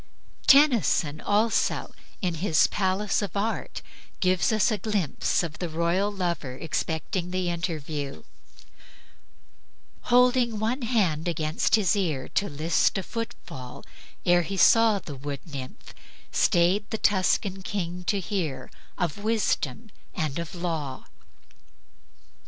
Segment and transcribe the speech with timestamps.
[0.47, 1.93] Tennyson, also,
[2.23, 3.83] in his "Palace of Art,"
[4.19, 8.23] gives us a glimpse of the royal lover expecting the interview:
[10.09, 13.83] "Holding one hand against his ear, To list a footfall
[14.25, 15.93] ere he saw The wood nymph,
[16.31, 21.05] stayed the Tuscan king to hear Of wisdom and of law."